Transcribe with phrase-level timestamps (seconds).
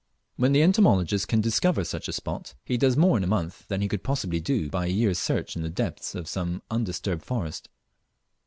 [0.35, 3.81] When the entomologist can discover such a spot, he does more in a mouth than
[3.81, 7.69] he could possibly do by a year's search in the depths of the undisturbed forest.